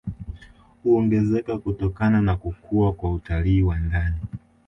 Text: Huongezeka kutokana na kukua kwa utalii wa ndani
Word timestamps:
Huongezeka 0.83 1.57
kutokana 1.57 2.21
na 2.21 2.35
kukua 2.35 2.93
kwa 2.93 3.13
utalii 3.13 3.61
wa 3.61 3.79
ndani 3.79 4.17